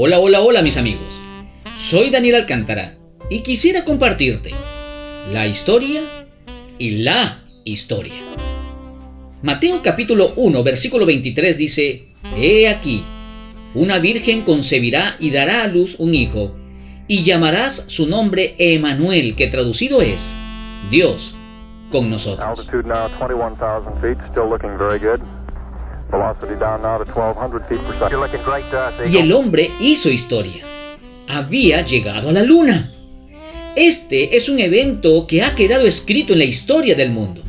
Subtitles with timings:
[0.00, 1.20] Hola, hola, hola mis amigos.
[1.76, 2.94] Soy Daniel Alcántara
[3.28, 4.52] y quisiera compartirte
[5.32, 6.02] la historia
[6.78, 8.14] y la historia.
[9.42, 13.02] Mateo capítulo 1 versículo 23 dice, He aquí,
[13.74, 16.54] una virgen concebirá y dará a luz un hijo,
[17.08, 20.36] y llamarás su nombre Emanuel, que traducido es
[20.92, 21.34] Dios
[21.90, 22.46] con nosotros.
[29.10, 30.64] Y el hombre hizo historia.
[31.28, 32.92] Había llegado a la luna.
[33.76, 37.42] Este es un evento que ha quedado escrito en la historia del mundo.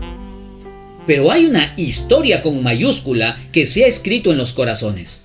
[1.08, 5.24] Pero hay una historia con mayúscula que se ha escrito en los corazones.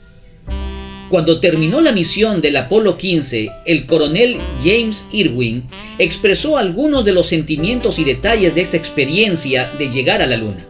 [1.10, 5.64] Cuando terminó la misión del Apolo 15, el coronel James Irwin
[5.98, 10.66] expresó algunos de los sentimientos y detalles de esta experiencia de llegar a la Luna.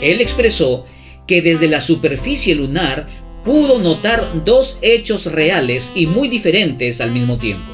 [0.00, 0.84] Él expresó
[1.26, 3.06] que desde la superficie lunar
[3.44, 7.72] pudo notar dos hechos reales y muy diferentes al mismo tiempo.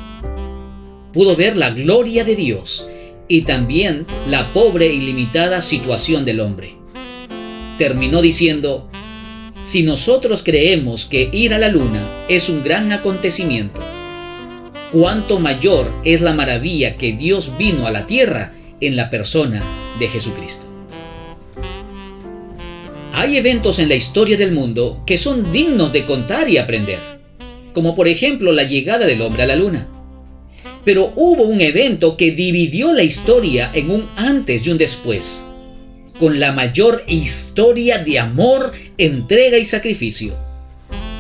[1.13, 2.89] Pudo ver la gloria de Dios
[3.29, 6.77] y también la pobre y limitada situación del hombre.
[7.79, 8.91] Terminó diciendo,
[9.63, 13.81] si nosotros creemos que ir a la luna es un gran acontecimiento,
[14.91, 19.63] cuánto mayor es la maravilla que Dios vino a la tierra en la persona
[19.99, 20.72] de Jesucristo.
[23.15, 26.99] Hay eventos en la historia del mundo que son dignos de contar y aprender,
[27.75, 29.87] como por ejemplo la llegada del hombre a la luna.
[30.83, 35.45] Pero hubo un evento que dividió la historia en un antes y un después,
[36.19, 40.33] con la mayor historia de amor, entrega y sacrificio.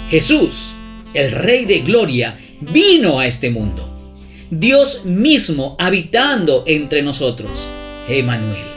[0.08, 0.72] Jesús,
[1.12, 2.38] el Rey de Gloria,
[2.72, 4.16] vino a este mundo.
[4.50, 7.68] Dios mismo habitando entre nosotros.
[8.08, 8.71] Emanuel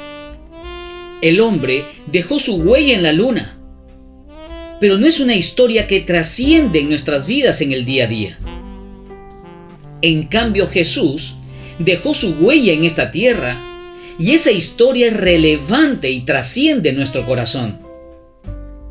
[1.22, 3.58] el hombre dejó su huella en la luna.
[4.80, 8.38] Pero no es una historia que trasciende en nuestras vidas en el día a día.
[10.02, 11.36] En cambio Jesús
[11.80, 13.62] dejó su huella en esta tierra
[14.20, 17.80] y esa historia es relevante y trasciende nuestro corazón.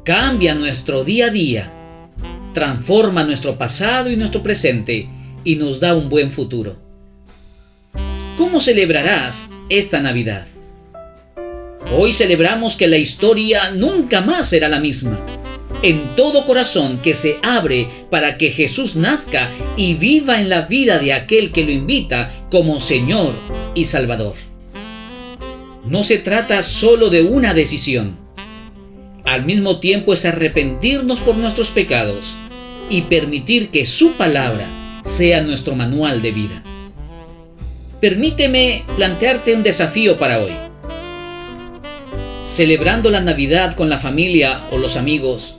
[0.05, 1.73] Cambia nuestro día a día,
[2.53, 5.09] transforma nuestro pasado y nuestro presente
[5.45, 6.77] y nos da un buen futuro.
[8.37, 10.47] ¿Cómo celebrarás esta Navidad?
[11.93, 15.21] Hoy celebramos que la historia nunca más será la misma.
[15.83, 20.99] En todo corazón que se abre para que Jesús nazca y viva en la vida
[20.99, 23.35] de aquel que lo invita como Señor
[23.75, 24.35] y Salvador.
[25.85, 28.17] No se trata solo de una decisión.
[29.27, 32.35] Al mismo tiempo es arrepentirnos por nuestros pecados
[32.89, 36.63] y permitir que su palabra sea nuestro manual de vida.
[38.01, 40.64] Permíteme plantearte un desafío para hoy
[42.45, 45.57] celebrando la Navidad con la familia o los amigos,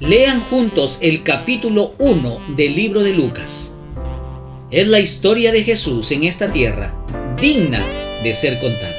[0.00, 3.74] lean juntos el capítulo 1 del libro de Lucas.
[4.70, 6.94] Es la historia de Jesús en esta tierra,
[7.40, 7.82] digna
[8.22, 8.94] de ser contada.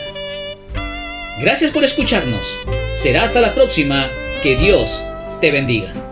[1.39, 2.57] Gracias por escucharnos.
[2.95, 4.07] Será hasta la próxima.
[4.41, 5.03] Que Dios
[5.41, 6.08] te bendiga.